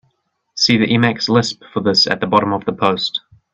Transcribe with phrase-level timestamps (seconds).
[0.55, 3.21] See the Emacs lisp for this at the bottom of the post.